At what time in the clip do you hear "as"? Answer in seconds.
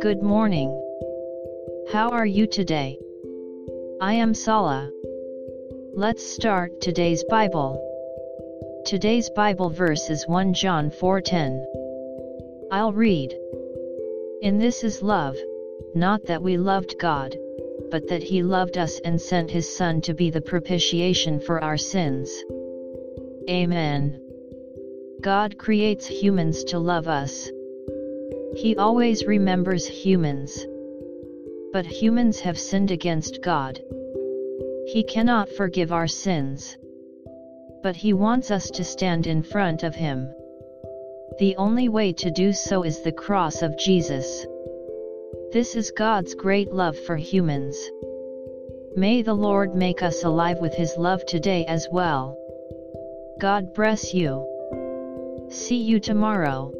51.64-51.88